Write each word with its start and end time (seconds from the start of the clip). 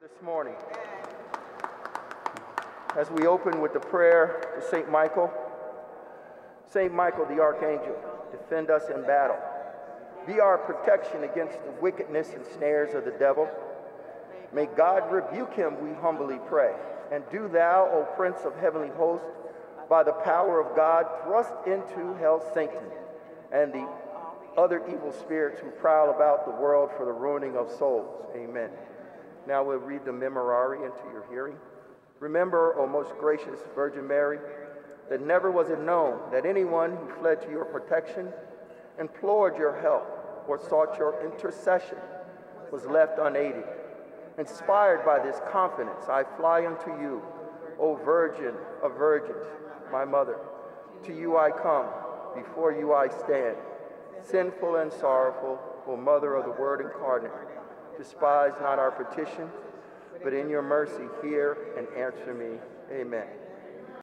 this 0.00 0.22
morning. 0.22 0.54
As 2.96 3.10
we 3.10 3.26
open 3.26 3.60
with 3.60 3.74
the 3.74 3.80
prayer 3.80 4.40
to 4.58 4.66
St. 4.66 4.90
Michael, 4.90 5.30
St. 6.72 6.90
Michael 6.90 7.26
the 7.26 7.38
Archangel, 7.38 7.94
defend 8.32 8.70
us 8.70 8.84
in 8.88 9.02
battle. 9.02 9.36
Be 10.26 10.40
our 10.40 10.56
protection 10.56 11.24
against 11.24 11.62
the 11.66 11.72
wickedness 11.82 12.30
and 12.34 12.46
snares 12.46 12.94
of 12.94 13.04
the 13.04 13.10
devil. 13.10 13.46
May 14.54 14.68
God 14.74 15.12
rebuke 15.12 15.52
him, 15.52 15.78
we 15.86 15.92
humbly 16.00 16.38
pray. 16.48 16.72
And 17.12 17.22
do 17.30 17.48
thou, 17.48 17.90
O 17.92 18.08
Prince 18.16 18.38
of 18.46 18.56
heavenly 18.56 18.88
hosts, 18.96 19.36
by 19.90 20.02
the 20.02 20.12
power 20.12 20.60
of 20.60 20.74
God, 20.74 21.04
thrust 21.24 21.52
into 21.66 22.14
hell 22.14 22.42
Satan 22.54 22.88
and 23.52 23.70
the 23.70 23.86
other 24.56 24.82
evil 24.88 25.12
spirits 25.12 25.60
who 25.60 25.68
prowl 25.68 26.08
about 26.08 26.46
the 26.46 26.52
world 26.52 26.88
for 26.96 27.04
the 27.04 27.12
ruining 27.12 27.54
of 27.54 27.70
souls. 27.70 28.24
Amen. 28.34 28.70
Now 29.50 29.64
we'll 29.64 29.78
read 29.78 30.04
the 30.04 30.12
memorare 30.12 30.76
into 30.76 31.12
your 31.12 31.26
hearing. 31.28 31.56
Remember, 32.20 32.78
O 32.78 32.86
most 32.86 33.10
gracious 33.18 33.58
Virgin 33.74 34.06
Mary, 34.06 34.38
that 35.08 35.26
never 35.26 35.50
was 35.50 35.70
it 35.70 35.80
known 35.80 36.20
that 36.30 36.46
anyone 36.46 36.92
who 36.96 37.12
fled 37.18 37.42
to 37.42 37.50
your 37.50 37.64
protection, 37.64 38.28
implored 39.00 39.56
your 39.58 39.74
help, 39.80 40.44
or 40.46 40.56
sought 40.56 40.96
your 40.98 41.20
intercession 41.24 41.98
was 42.70 42.86
left 42.86 43.18
unaided. 43.18 43.64
Inspired 44.38 45.04
by 45.04 45.18
this 45.18 45.40
confidence, 45.50 46.04
I 46.08 46.22
fly 46.36 46.64
unto 46.64 47.02
you, 47.02 47.20
O 47.80 47.96
Virgin 47.96 48.54
of 48.84 48.96
Virgins, 48.96 49.44
my 49.90 50.04
mother. 50.04 50.38
To 51.06 51.12
you 51.12 51.36
I 51.36 51.50
come, 51.50 51.86
before 52.36 52.70
you 52.70 52.94
I 52.94 53.08
stand, 53.08 53.56
sinful 54.22 54.76
and 54.76 54.92
sorrowful, 54.92 55.58
O 55.88 55.96
Mother 55.96 56.36
of 56.36 56.44
the 56.44 56.52
Word 56.52 56.82
incarnate. 56.82 57.32
Despise 58.00 58.52
not 58.62 58.78
our 58.78 58.90
petition, 58.90 59.50
but 60.24 60.32
in 60.32 60.48
your 60.48 60.62
mercy 60.62 61.02
hear 61.20 61.58
and 61.76 61.86
answer 61.98 62.32
me. 62.32 62.56
Amen. 62.90 63.26